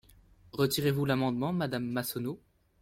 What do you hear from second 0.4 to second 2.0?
Retirez-vous l’amendement, madame